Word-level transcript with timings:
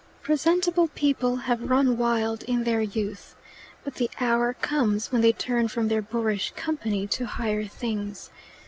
Presentable 0.23 0.87
people 0.87 1.35
have 1.35 1.69
run 1.69 1.95
wild 1.95 2.41
in 2.45 2.63
their 2.63 2.81
youth. 2.81 3.35
But 3.83 3.93
the 3.93 4.09
hour 4.19 4.55
comes 4.55 5.11
when 5.11 5.21
they 5.21 5.31
turn 5.31 5.67
from 5.67 5.89
their 5.89 6.01
boorish 6.01 6.49
company 6.55 7.05
to 7.05 7.27
higher 7.27 7.67
things. 7.67 8.31